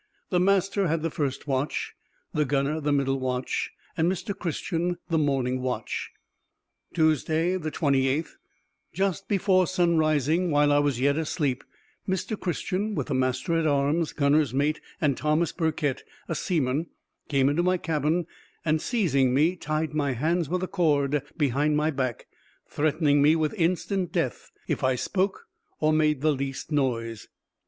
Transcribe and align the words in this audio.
The 0.31 0.39
master 0.39 0.87
had 0.87 1.03
the 1.03 1.11
first 1.11 1.45
watch, 1.45 1.93
the 2.33 2.43
gunner 2.43 2.81
the 2.81 2.91
middle 2.91 3.19
watch, 3.19 3.69
and 3.95 4.11
Mr. 4.11 4.35
Christian 4.35 4.97
the 5.09 5.19
morning 5.19 5.61
watch. 5.61 6.09
Tuesday, 6.91 7.55
28th.—Just 7.59 9.27
before 9.27 9.67
sunrising, 9.67 10.49
while 10.49 10.71
I 10.71 10.79
was 10.79 10.99
yet 10.99 11.17
asleep, 11.19 11.63
Mr. 12.09 12.35
Christian, 12.35 12.95
with 12.95 13.09
the 13.09 13.13
master 13.13 13.53
at 13.55 13.67
arms, 13.67 14.11
gunner's 14.11 14.55
mate, 14.55 14.81
and 14.99 15.15
Thomas 15.15 15.51
Burkitt, 15.51 16.01
seaman, 16.33 16.87
came 17.29 17.47
into 17.47 17.61
my 17.61 17.77
cabin, 17.77 18.25
and 18.65 18.81
seizing 18.81 19.35
me, 19.35 19.55
tied 19.55 19.93
my 19.93 20.13
hands 20.13 20.49
with 20.49 20.63
a 20.63 20.67
cord 20.67 21.21
behind 21.37 21.77
my 21.77 21.91
back, 21.91 22.25
threatening 22.67 23.21
me 23.21 23.35
with 23.35 23.53
instant 23.53 24.11
death 24.11 24.49
if 24.67 24.83
I 24.83 24.95
spoke 24.95 25.45
or 25.79 25.93
made 25.93 26.21
the 26.21 26.33
least 26.33 26.71
noise. 26.71 27.27